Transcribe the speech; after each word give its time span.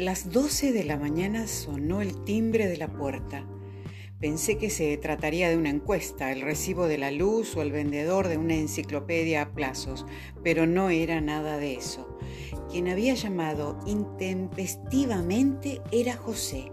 las 0.00 0.30
doce 0.30 0.72
de 0.72 0.82
la 0.84 0.96
mañana 0.96 1.46
sonó 1.46 2.00
el 2.00 2.24
timbre 2.24 2.66
de 2.66 2.78
la 2.78 2.88
puerta. 2.88 3.46
Pensé 4.18 4.56
que 4.56 4.70
se 4.70 4.96
trataría 4.96 5.50
de 5.50 5.58
una 5.58 5.68
encuesta, 5.68 6.32
el 6.32 6.40
recibo 6.40 6.86
de 6.86 6.96
la 6.96 7.10
luz 7.10 7.54
o 7.56 7.62
el 7.62 7.70
vendedor 7.70 8.28
de 8.28 8.38
una 8.38 8.54
enciclopedia 8.54 9.42
a 9.42 9.52
plazos, 9.52 10.06
pero 10.42 10.66
no 10.66 10.88
era 10.90 11.20
nada 11.20 11.58
de 11.58 11.74
eso. 11.74 12.18
Quien 12.70 12.88
había 12.88 13.14
llamado 13.14 13.78
intempestivamente 13.86 15.82
era 15.92 16.16
José. 16.16 16.72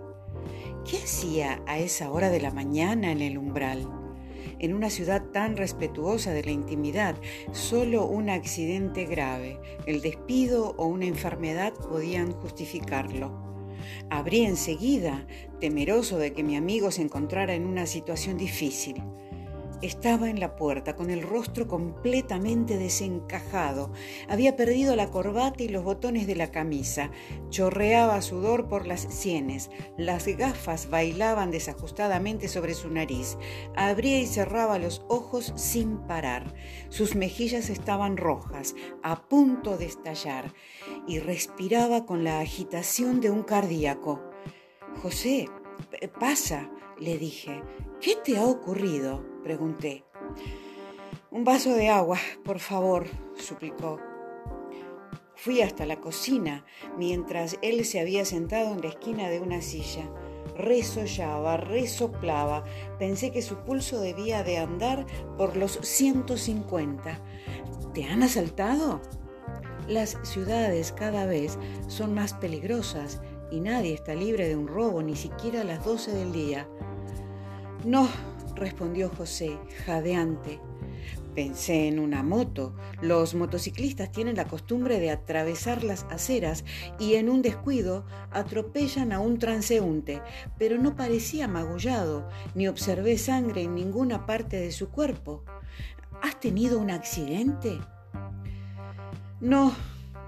¿Qué 0.89 0.97
hacía 0.97 1.61
a 1.67 1.79
esa 1.79 2.11
hora 2.11 2.29
de 2.29 2.39
la 2.39 2.51
mañana 2.51 3.11
en 3.11 3.21
el 3.21 3.37
umbral? 3.37 4.06
En 4.59 4.73
una 4.73 4.89
ciudad 4.89 5.23
tan 5.31 5.55
respetuosa 5.55 6.31
de 6.31 6.43
la 6.43 6.51
intimidad, 6.51 7.15
solo 7.51 8.05
un 8.05 8.29
accidente 8.29 9.05
grave, 9.05 9.59
el 9.85 10.01
despido 10.01 10.73
o 10.77 10.87
una 10.87 11.05
enfermedad 11.05 11.73
podían 11.73 12.31
justificarlo. 12.31 13.47
Abrí 14.09 14.45
enseguida, 14.45 15.27
temeroso 15.59 16.17
de 16.17 16.33
que 16.33 16.43
mi 16.43 16.55
amigo 16.55 16.91
se 16.91 17.03
encontrara 17.03 17.53
en 17.53 17.65
una 17.65 17.85
situación 17.85 18.37
difícil. 18.37 19.03
Estaba 19.81 20.29
en 20.29 20.39
la 20.39 20.55
puerta 20.55 20.95
con 20.95 21.11
el 21.11 21.21
rostro 21.21 21.67
completamente 21.67 22.77
desencajado. 22.77 23.91
Había 24.27 24.55
perdido 24.55 24.95
la 24.95 25.11
corbata 25.11 25.61
y 25.61 25.69
los 25.69 25.83
botones 25.83 26.25
de 26.25 26.35
la 26.35 26.49
camisa. 26.49 27.11
Chorreaba 27.49 28.21
sudor 28.23 28.67
por 28.67 28.87
las 28.87 29.01
sienes. 29.01 29.69
Las 29.95 30.25
gafas 30.27 30.89
bailaban 30.89 31.51
desajustadamente 31.51 32.47
sobre 32.47 32.73
su 32.73 32.89
nariz. 32.89 33.37
Abría 33.75 34.19
y 34.19 34.25
cerraba 34.25 34.79
los 34.79 35.05
ojos 35.09 35.53
sin 35.55 35.97
parar. 36.07 36.55
Sus 36.89 37.15
mejillas 37.15 37.69
estaban 37.69 38.17
rojas, 38.17 38.73
a 39.03 39.27
punto 39.27 39.77
de 39.77 39.85
estallar, 39.85 40.53
y 41.07 41.19
respiraba 41.19 42.05
con 42.05 42.23
la 42.23 42.39
agitación 42.39 43.21
de 43.21 43.29
un 43.29 43.43
cardíaco. 43.43 44.23
José, 45.03 45.47
pasa, 46.19 46.71
le 46.99 47.17
dije. 47.17 47.61
¿Qué 48.01 48.15
te 48.15 48.37
ha 48.37 48.45
ocurrido? 48.45 49.23
pregunté. 49.43 50.03
Un 51.31 51.43
vaso 51.43 51.73
de 51.73 51.89
agua, 51.89 52.17
por 52.43 52.59
favor, 52.59 53.07
suplicó. 53.35 53.99
Fui 55.35 55.61
hasta 55.61 55.85
la 55.85 56.01
cocina 56.01 56.65
mientras 56.97 57.59
él 57.61 57.85
se 57.85 57.99
había 57.99 58.25
sentado 58.25 58.73
en 58.73 58.81
la 58.81 58.89
esquina 58.89 59.29
de 59.29 59.39
una 59.39 59.61
silla. 59.61 60.09
Resollaba, 60.57 61.57
resoplaba. 61.57 62.63
Pensé 62.97 63.31
que 63.31 63.43
su 63.43 63.57
pulso 63.57 64.01
debía 64.01 64.43
de 64.43 64.57
andar 64.57 65.05
por 65.37 65.55
los 65.55 65.79
150. 65.81 67.21
¿Te 67.93 68.05
han 68.05 68.23
asaltado? 68.23 69.01
Las 69.87 70.17
ciudades 70.23 70.91
cada 70.91 71.25
vez 71.25 71.57
son 71.87 72.13
más 72.13 72.33
peligrosas 72.33 73.21
y 73.51 73.59
nadie 73.59 73.93
está 73.93 74.15
libre 74.15 74.47
de 74.47 74.55
un 74.55 74.67
robo, 74.67 75.01
ni 75.01 75.15
siquiera 75.15 75.61
a 75.61 75.65
las 75.65 75.85
12 75.85 76.11
del 76.11 76.31
día. 76.31 76.67
No, 77.87 78.09
respondió 78.53 79.09
José, 79.09 79.57
jadeante. 79.85 80.59
Pensé 81.33 81.87
en 81.87 81.99
una 81.99 82.21
moto. 82.21 82.75
Los 83.01 83.33
motociclistas 83.33 84.11
tienen 84.11 84.35
la 84.35 84.43
costumbre 84.43 84.99
de 84.99 85.09
atravesar 85.09 85.85
las 85.85 86.03
aceras 86.09 86.65
y 86.99 87.13
en 87.15 87.29
un 87.29 87.41
descuido 87.41 88.05
atropellan 88.31 89.13
a 89.13 89.21
un 89.21 89.39
transeúnte, 89.39 90.21
pero 90.59 90.77
no 90.77 90.97
parecía 90.97 91.47
magullado, 91.47 92.27
ni 92.55 92.67
observé 92.67 93.17
sangre 93.17 93.61
en 93.61 93.75
ninguna 93.75 94.25
parte 94.25 94.59
de 94.59 94.73
su 94.73 94.89
cuerpo. 94.89 95.45
¿Has 96.21 96.41
tenido 96.41 96.79
un 96.79 96.91
accidente? 96.91 97.79
No, 99.39 99.73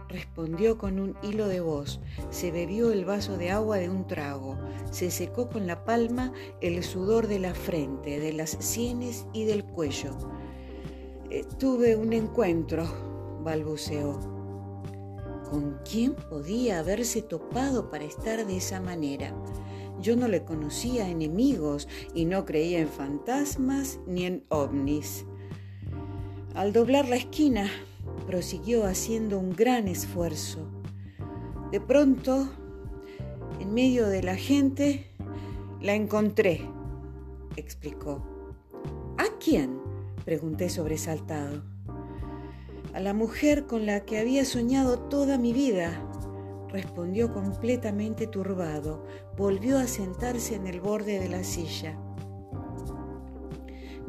respondió 0.09 0.77
con 0.77 0.99
un 0.99 1.15
hilo 1.21 1.47
de 1.47 1.61
voz. 1.61 2.01
Se 2.31 2.51
bebió 2.51 2.91
el 2.91 3.05
vaso 3.05 3.37
de 3.37 3.51
agua 3.51 3.77
de 3.77 3.89
un 3.89 4.07
trago. 4.07 4.57
Se 4.91 5.11
secó 5.11 5.49
con 5.49 5.67
la 5.67 5.85
palma 5.85 6.33
el 6.61 6.83
sudor 6.83 7.27
de 7.27 7.39
la 7.39 7.53
frente, 7.53 8.19
de 8.19 8.33
las 8.33 8.57
sienes 8.59 9.25
y 9.33 9.45
del 9.45 9.63
cuello. 9.63 10.17
Eh, 11.29 11.45
tuve 11.59 11.95
un 11.95 12.11
encuentro, 12.11 12.85
balbuceó. 13.43 14.19
¿Con 15.49 15.79
quién 15.89 16.15
podía 16.15 16.79
haberse 16.79 17.21
topado 17.21 17.89
para 17.89 18.03
estar 18.03 18.45
de 18.45 18.57
esa 18.57 18.81
manera? 18.81 19.33
Yo 19.99 20.15
no 20.15 20.27
le 20.27 20.43
conocía 20.43 21.09
enemigos 21.09 21.87
y 22.13 22.25
no 22.25 22.45
creía 22.45 22.79
en 22.79 22.87
fantasmas 22.87 23.99
ni 24.07 24.25
en 24.25 24.45
ovnis. 24.49 25.25
Al 26.55 26.73
doblar 26.73 27.07
la 27.07 27.17
esquina 27.17 27.69
prosiguió 28.19 28.85
haciendo 28.85 29.39
un 29.39 29.55
gran 29.55 29.87
esfuerzo. 29.87 30.67
De 31.71 31.79
pronto, 31.79 32.49
en 33.59 33.73
medio 33.73 34.07
de 34.07 34.23
la 34.23 34.35
gente, 34.35 35.11
la 35.81 35.93
encontré, 35.93 36.61
explicó. 37.55 38.23
¿A 39.17 39.25
quién? 39.39 39.79
pregunté 40.25 40.69
sobresaltado. 40.69 41.63
A 42.93 42.99
la 42.99 43.13
mujer 43.13 43.65
con 43.65 43.85
la 43.85 44.05
que 44.05 44.17
había 44.17 44.45
soñado 44.45 44.99
toda 44.99 45.37
mi 45.37 45.53
vida, 45.53 46.01
respondió 46.69 47.33
completamente 47.33 48.27
turbado. 48.27 49.05
Volvió 49.37 49.77
a 49.77 49.87
sentarse 49.87 50.55
en 50.55 50.67
el 50.67 50.81
borde 50.81 51.19
de 51.19 51.29
la 51.29 51.43
silla. 51.43 51.97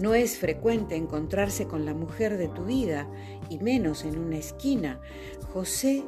No 0.01 0.15
es 0.15 0.39
frecuente 0.39 0.97
encontrarse 0.97 1.67
con 1.67 1.85
la 1.85 1.93
mujer 1.93 2.39
de 2.39 2.49
tu 2.49 2.65
vida, 2.65 3.07
y 3.51 3.59
menos 3.59 4.07
en 4.07 4.19
una 4.19 4.39
esquina. 4.39 4.99
José 5.53 6.05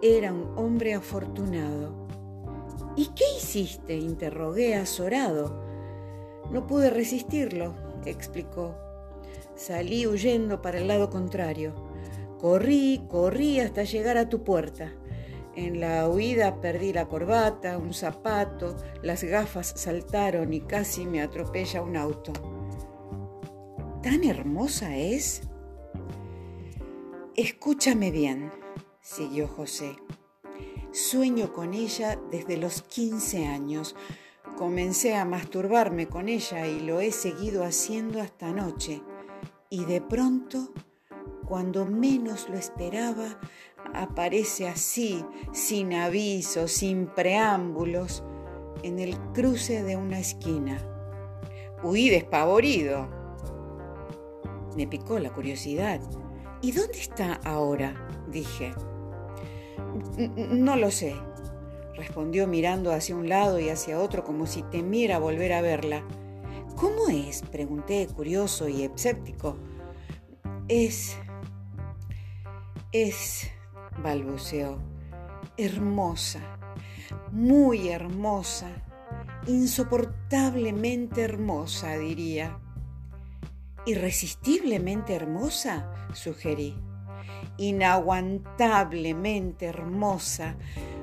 era 0.00 0.32
un 0.32 0.56
hombre 0.56 0.94
afortunado. 0.94 2.06
¿Y 2.94 3.06
qué 3.06 3.24
hiciste? 3.36 3.96
interrogué 3.96 4.76
azorado. 4.76 5.60
No 6.52 6.68
pude 6.68 6.90
resistirlo, 6.90 7.74
explicó. 8.06 8.76
Salí 9.56 10.06
huyendo 10.06 10.62
para 10.62 10.78
el 10.78 10.86
lado 10.86 11.10
contrario. 11.10 11.74
Corrí, 12.38 13.02
corrí 13.08 13.58
hasta 13.58 13.82
llegar 13.82 14.16
a 14.16 14.28
tu 14.28 14.44
puerta. 14.44 14.92
En 15.56 15.80
la 15.80 16.08
huida 16.08 16.60
perdí 16.60 16.92
la 16.92 17.08
corbata, 17.08 17.78
un 17.78 17.94
zapato, 17.94 18.76
las 19.02 19.24
gafas 19.24 19.72
saltaron 19.74 20.52
y 20.52 20.60
casi 20.60 21.04
me 21.04 21.20
atropella 21.20 21.82
un 21.82 21.96
auto 21.96 22.53
tan 24.04 24.22
hermosa 24.22 24.94
es? 24.98 25.40
Escúchame 27.36 28.10
bien, 28.10 28.52
siguió 29.00 29.48
José. 29.48 29.96
Sueño 30.92 31.54
con 31.54 31.72
ella 31.72 32.20
desde 32.30 32.58
los 32.58 32.82
15 32.82 33.46
años. 33.46 33.96
Comencé 34.58 35.16
a 35.16 35.24
masturbarme 35.24 36.06
con 36.06 36.28
ella 36.28 36.66
y 36.66 36.80
lo 36.80 37.00
he 37.00 37.12
seguido 37.12 37.64
haciendo 37.64 38.20
hasta 38.20 38.48
anoche. 38.48 39.02
Y 39.70 39.86
de 39.86 40.02
pronto, 40.02 40.74
cuando 41.46 41.86
menos 41.86 42.50
lo 42.50 42.58
esperaba, 42.58 43.40
aparece 43.94 44.68
así, 44.68 45.24
sin 45.52 45.94
aviso, 45.94 46.68
sin 46.68 47.06
preámbulos, 47.06 48.22
en 48.82 48.98
el 48.98 49.16
cruce 49.32 49.82
de 49.82 49.96
una 49.96 50.18
esquina. 50.18 50.76
Huí 51.82 52.10
despavorido 52.10 53.23
me 54.76 54.86
picó 54.86 55.18
la 55.18 55.32
curiosidad. 55.32 56.00
¿Y 56.62 56.72
dónde 56.72 56.98
está 56.98 57.34
ahora? 57.44 58.08
dije. 58.28 58.74
No 60.36 60.76
lo 60.76 60.90
sé, 60.90 61.14
respondió 61.94 62.46
mirando 62.46 62.92
hacia 62.92 63.14
un 63.14 63.28
lado 63.28 63.60
y 63.60 63.68
hacia 63.68 64.00
otro 64.00 64.24
como 64.24 64.46
si 64.46 64.62
temiera 64.64 65.18
volver 65.18 65.52
a 65.52 65.60
verla. 65.60 66.02
¿Cómo 66.76 67.08
es? 67.08 67.42
pregunté, 67.42 68.06
curioso 68.08 68.68
y 68.68 68.82
escéptico. 68.82 69.56
Es... 70.68 71.16
es... 72.92 73.50
balbuceó. 74.02 74.78
Hermosa, 75.56 76.40
muy 77.30 77.88
hermosa, 77.90 78.70
insoportablemente 79.46 81.22
hermosa, 81.22 81.96
diría. 81.96 82.58
Irresistiblemente 83.86 85.14
hermosa, 85.14 85.92
sugerí. 86.14 86.74
Inaguantablemente 87.58 89.66
hermosa, 89.66 90.56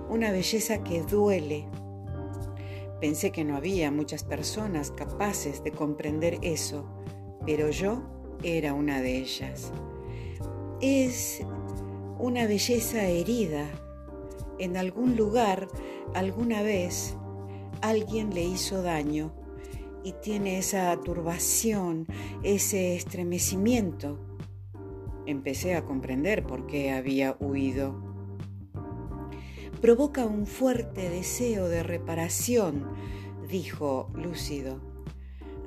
una 0.09 0.31
belleza 0.31 0.83
que 0.83 1.03
duele. 1.03 1.67
Pensé 2.99 3.31
que 3.31 3.43
no 3.43 3.55
había 3.55 3.91
muchas 3.91 4.23
personas 4.23 4.89
capaces 4.91 5.63
de 5.63 5.71
comprender 5.71 6.39
eso, 6.41 6.87
pero 7.45 7.69
yo 7.69 8.01
era 8.43 8.73
una 8.73 8.99
de 9.01 9.17
ellas. 9.17 9.71
Es 10.81 11.43
una 12.17 12.47
belleza 12.47 13.03
herida. 13.03 13.67
En 14.57 14.75
algún 14.75 15.15
lugar, 15.15 15.67
alguna 16.15 16.63
vez, 16.63 17.15
alguien 17.81 18.33
le 18.33 18.43
hizo 18.43 18.81
daño 18.81 19.31
y 20.03 20.13
tiene 20.13 20.57
esa 20.57 20.95
turbación, 20.97 22.07
ese 22.43 22.95
estremecimiento. 22.95 24.19
Empecé 25.25 25.75
a 25.75 25.85
comprender 25.85 26.43
por 26.43 26.67
qué 26.67 26.91
había 26.91 27.37
huido. 27.39 28.09
provoca 29.81 30.25
un 30.25 30.45
fuerte 30.45 31.09
deseo 31.09 31.67
de 31.67 31.81
reparación, 31.81 32.87
dijo 33.49 34.11
lúcido. 34.13 34.79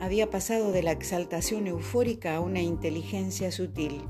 Había 0.01 0.31
pasado 0.31 0.71
de 0.71 0.83
la 0.83 0.93
exaltación 0.93 1.67
eufórica 1.67 2.37
a 2.37 2.41
una 2.41 2.61
inteligencia 2.61 3.51
sutil. 3.51 4.03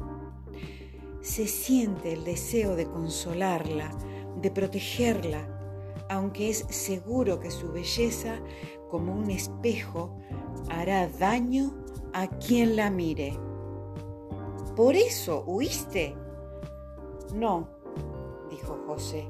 Se 1.23 1.47
siente 1.47 2.13
el 2.13 2.25
deseo 2.25 2.77
de 2.77 2.85
consolarla, 2.85 3.97
de 4.43 4.51
protegerla, 4.51 5.54
aunque 6.09 6.51
es 6.51 6.59
seguro 6.69 7.41
que 7.41 7.51
su 7.51 7.73
belleza, 7.73 8.41
como 8.91 9.13
un 9.13 9.31
espejo, 9.31 10.17
hará 10.71 11.09
daño 11.09 11.75
a 12.13 12.29
quien 12.29 12.77
la 12.77 12.91
mire. 12.91 13.39
¿Por 14.77 14.97
eso 14.97 15.45
huiste? 15.47 16.15
No, 17.35 17.69
dijo 18.51 18.77
José. 18.87 19.27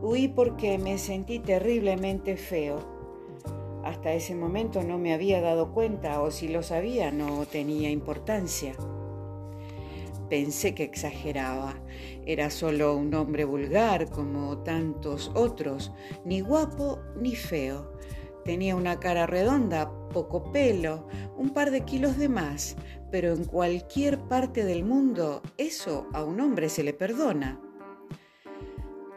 Huí 0.00 0.28
porque 0.28 0.78
me 0.78 0.98
sentí 0.98 1.38
terriblemente 1.38 2.36
feo. 2.36 2.78
Hasta 3.84 4.12
ese 4.12 4.34
momento 4.34 4.82
no 4.82 4.98
me 4.98 5.14
había 5.14 5.40
dado 5.40 5.72
cuenta 5.72 6.20
o 6.22 6.30
si 6.30 6.48
lo 6.48 6.62
sabía 6.62 7.10
no 7.10 7.46
tenía 7.46 7.90
importancia. 7.90 8.74
Pensé 10.32 10.74
que 10.74 10.84
exageraba. 10.84 11.74
Era 12.24 12.48
solo 12.48 12.96
un 12.96 13.12
hombre 13.12 13.44
vulgar 13.44 14.08
como 14.08 14.56
tantos 14.62 15.30
otros, 15.34 15.92
ni 16.24 16.40
guapo 16.40 17.00
ni 17.20 17.36
feo. 17.36 17.92
Tenía 18.42 18.74
una 18.74 18.98
cara 18.98 19.26
redonda, 19.26 19.92
poco 20.08 20.50
pelo, 20.50 21.06
un 21.36 21.50
par 21.50 21.70
de 21.70 21.82
kilos 21.82 22.16
de 22.16 22.30
más, 22.30 22.76
pero 23.10 23.34
en 23.34 23.44
cualquier 23.44 24.20
parte 24.20 24.64
del 24.64 24.86
mundo 24.86 25.42
eso 25.58 26.06
a 26.14 26.24
un 26.24 26.40
hombre 26.40 26.70
se 26.70 26.82
le 26.82 26.94
perdona. 26.94 27.60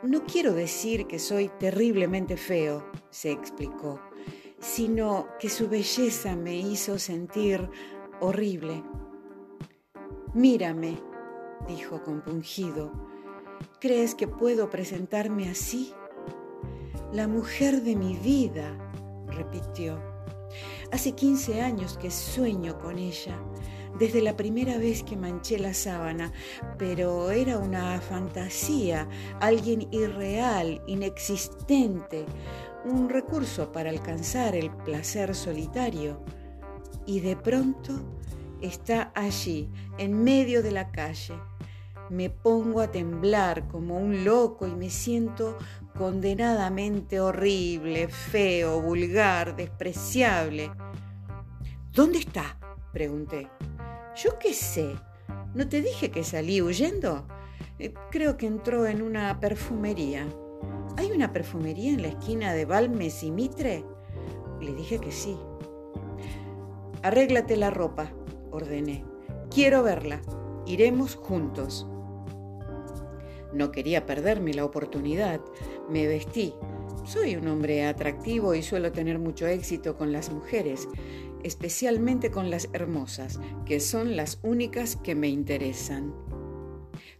No 0.03 0.25
quiero 0.25 0.53
decir 0.53 1.07
que 1.07 1.19
soy 1.19 1.49
terriblemente 1.59 2.35
feo, 2.35 2.91
se 3.09 3.31
explicó, 3.31 4.01
sino 4.59 5.27
que 5.39 5.47
su 5.47 5.69
belleza 5.69 6.35
me 6.35 6.57
hizo 6.57 6.99
sentir 6.99 7.69
horrible. 8.19 8.83
Mírame, 10.35 11.01
dijo 11.65 12.03
compungido. 12.03 12.91
¿Crees 13.79 14.15
que 14.15 14.27
puedo 14.27 14.69
presentarme 14.69 15.49
así? 15.49 15.93
La 17.13 17.29
mujer 17.29 17.83
de 17.83 17.95
mi 17.95 18.17
vida, 18.17 18.77
repitió. 19.27 19.97
Hace 20.91 21.13
15 21.13 21.61
años 21.61 21.97
que 21.97 22.11
sueño 22.11 22.77
con 22.79 22.99
ella, 22.99 23.39
desde 23.97 24.21
la 24.21 24.35
primera 24.35 24.77
vez 24.77 25.03
que 25.03 25.15
manché 25.15 25.57
la 25.57 25.73
sábana, 25.73 26.33
pero 26.77 27.31
era 27.31 27.57
una 27.57 28.01
fantasía, 28.01 29.07
alguien 29.39 29.87
irreal, 29.91 30.81
inexistente, 30.85 32.25
un 32.83 33.07
recurso 33.07 33.71
para 33.71 33.89
alcanzar 33.89 34.53
el 34.53 34.69
placer 34.69 35.33
solitario. 35.33 36.19
Y 37.05 37.21
de 37.21 37.37
pronto 37.37 38.01
está 38.61 39.11
allí, 39.15 39.69
en 39.97 40.23
medio 40.23 40.63
de 40.63 40.71
la 40.71 40.91
calle. 40.91 41.33
Me 42.09 42.29
pongo 42.29 42.81
a 42.81 42.91
temblar 42.91 43.67
como 43.67 43.97
un 43.97 44.23
loco 44.23 44.67
y 44.67 44.75
me 44.75 44.89
siento 44.89 45.57
condenadamente 45.97 47.19
horrible, 47.19 48.07
feo, 48.07 48.81
vulgar, 48.81 49.55
despreciable. 49.55 50.71
¿Dónde 51.91 52.19
está? 52.19 52.59
pregunté. 52.91 53.49
Yo 54.15 54.37
qué 54.39 54.53
sé. 54.53 54.95
¿No 55.53 55.67
te 55.67 55.81
dije 55.81 56.11
que 56.11 56.23
salí 56.23 56.61
huyendo? 56.61 57.27
Eh, 57.79 57.93
creo 58.11 58.37
que 58.37 58.47
entró 58.47 58.85
en 58.85 59.01
una 59.01 59.39
perfumería. 59.39 60.25
¿Hay 60.97 61.11
una 61.11 61.33
perfumería 61.33 61.91
en 61.91 62.01
la 62.01 62.09
esquina 62.09 62.53
de 62.53 62.65
Balmes 62.65 63.23
y 63.23 63.31
Mitre? 63.31 63.83
Le 64.61 64.73
dije 64.73 64.99
que 64.99 65.11
sí. 65.11 65.37
Arréglate 67.03 67.57
la 67.57 67.69
ropa, 67.69 68.11
ordené. 68.55 69.05
Quiero 69.49 69.83
verla. 69.83 70.21
Iremos 70.65 71.15
juntos. 71.15 71.87
No 73.53 73.71
quería 73.71 74.05
perderme 74.05 74.53
la 74.53 74.65
oportunidad. 74.65 75.39
Me 75.89 76.07
vestí. 76.07 76.53
Soy 77.03 77.35
un 77.35 77.47
hombre 77.47 77.85
atractivo 77.85 78.55
y 78.55 78.63
suelo 78.63 78.91
tener 78.91 79.19
mucho 79.19 79.45
éxito 79.45 79.95
con 79.95 80.11
las 80.11 80.31
mujeres 80.31 80.87
especialmente 81.45 82.31
con 82.31 82.49
las 82.49 82.69
hermosas, 82.73 83.39
que 83.67 83.79
son 83.79 84.15
las 84.15 84.39
únicas 84.41 84.95
que 84.95 85.13
me 85.13 85.27
interesan. 85.27 86.11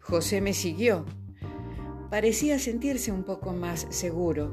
José 0.01 0.41
me 0.41 0.53
siguió. 0.53 1.05
Parecía 2.09 2.57
sentirse 2.57 3.11
un 3.11 3.23
poco 3.23 3.53
más 3.53 3.85
seguro. 3.91 4.51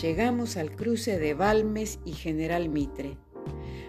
Llegamos 0.00 0.56
al 0.56 0.74
cruce 0.74 1.18
de 1.18 1.34
Balmes 1.34 2.00
y 2.06 2.12
General 2.12 2.70
Mitre. 2.70 3.18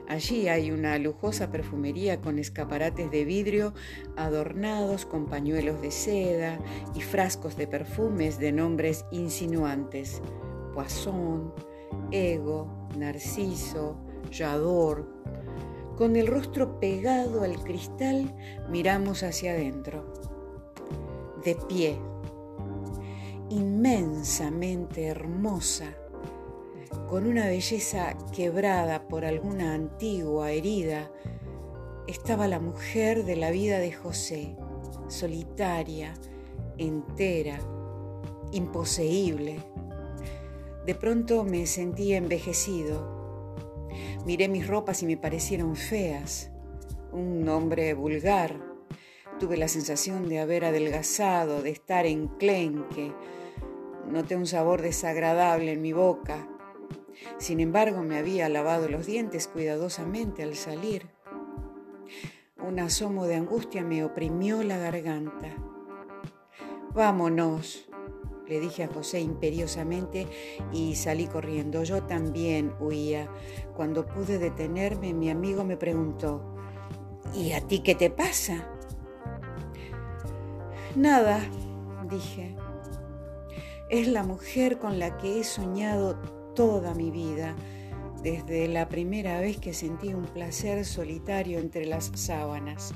Allí 0.07 0.48
hay 0.50 0.72
una 0.72 0.98
lujosa 1.00 1.52
perfumería 1.52 2.22
con 2.22 2.38
escaparates 2.38 3.10
de 3.10 3.25
vidrio 3.25 3.74
adornados 4.16 5.06
con 5.06 5.25
pañuelos 5.25 5.81
de 5.81 5.92
seda 5.92 6.60
y 6.94 7.02
frascos 7.02 7.57
de 7.57 7.68
perfumes 7.68 8.38
de 8.38 8.52
nombres 8.52 9.06
insinuantes. 9.12 10.22
Poisson, 10.74 11.54
Ego, 12.12 12.88
Narciso, 12.98 13.98
con 15.98 16.16
el 16.16 16.28
rostro 16.28 16.80
pegado 16.80 17.44
al 17.44 17.63
cristal, 17.63 18.36
miramos 18.69 19.24
hacia 19.24 19.51
adentro. 19.51 20.13
De 21.44 21.56
pie, 21.69 21.98
inmensamente 23.50 25.06
hermosa, 25.06 25.96
con 27.15 27.27
una 27.27 27.47
belleza 27.47 28.13
quebrada 28.35 29.07
por 29.07 29.23
alguna 29.23 29.73
antigua 29.73 30.51
herida, 30.51 31.09
estaba 32.07 32.45
la 32.50 32.59
mujer 32.59 33.23
de 33.23 33.38
la 33.38 33.51
vida 33.51 33.79
de 33.79 33.94
José, 33.94 34.57
solitaria, 35.07 36.13
entera, 36.77 37.57
imposeíble. 38.51 39.59
De 40.85 40.94
pronto 40.94 41.45
me 41.45 41.65
sentí 41.67 42.13
envejecido 42.13 43.88
Miré 44.25 44.50
mis 44.50 44.67
ropas 44.67 45.01
y 45.01 45.06
me 45.06 45.15
parecieron 45.15 45.77
feas. 45.77 46.51
Un 47.13 47.47
hombre 47.47 47.94
vulgar. 47.94 48.60
Tuve 49.39 49.55
la 49.55 49.69
sensación 49.69 50.27
de 50.27 50.39
haber 50.39 50.65
adelgazado, 50.65 51.62
de 51.62 51.69
estar 51.69 52.05
enclenque. 52.05 53.13
Noté 54.12 54.36
un 54.36 54.48
sabor 54.48 54.81
desagradable 54.81 55.72
en 55.72 55.81
mi 55.81 55.93
boca. 55.93 56.50
Sin 57.38 57.60
embargo, 57.60 58.01
me 58.03 58.17
había 58.17 58.50
lavado 58.50 58.88
los 58.88 59.05
dientes 59.05 59.48
cuidadosamente 59.48 60.43
al 60.43 60.55
salir. 60.55 61.07
Un 62.57 62.79
asomo 62.79 63.25
de 63.25 63.36
angustia 63.36 63.84
me 63.84 64.03
oprimió 64.03 64.63
la 64.63 64.77
garganta. 64.77 65.55
Vámonos, 66.93 67.88
le 68.48 68.60
dije 68.60 68.84
a 68.84 68.88
José 68.88 69.19
imperiosamente 69.19 70.27
y 70.72 70.95
salí 70.95 71.27
corriendo. 71.27 71.84
Yo 71.84 72.03
también 72.03 72.74
huía. 72.79 73.29
Cuando 73.75 74.05
pude 74.05 74.38
detenerme, 74.38 75.13
mi 75.13 75.29
amigo 75.29 75.63
me 75.63 75.77
preguntó, 75.77 76.55
¿y 77.34 77.53
a 77.53 77.62
ti 77.62 77.79
qué 77.79 77.95
te 77.95 78.10
pasa? 78.10 78.67
Nada, 80.95 81.41
dije. 82.10 82.55
Es 83.89 84.07
la 84.07 84.24
mujer 84.24 84.79
con 84.79 84.98
la 84.98 85.17
que 85.17 85.39
he 85.39 85.43
soñado 85.43 86.17
toda 86.55 86.93
mi 86.95 87.12
vida, 87.12 87.55
desde 88.24 88.67
la 88.67 88.89
primera 88.89 89.39
vez 89.39 89.57
que 89.57 89.74
sentí 89.74 90.13
un 90.13 90.25
placer 90.25 90.85
solitario 90.85 91.59
entre 91.59 91.85
las 91.85 92.12
sábanas. 92.15 92.93